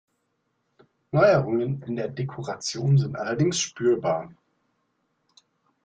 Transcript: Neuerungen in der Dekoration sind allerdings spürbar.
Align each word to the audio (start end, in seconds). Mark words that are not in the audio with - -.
Neuerungen 1.11 1.83
in 1.83 1.95
der 1.95 2.07
Dekoration 2.07 2.97
sind 2.97 3.15
allerdings 3.15 3.59
spürbar. 3.59 4.33